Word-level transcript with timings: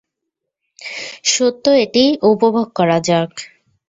সত্য 1.25 1.65
এটি 1.83 2.03
উপভোগ 2.31 2.67
করা 2.75 2.97
যাক। 3.07 3.31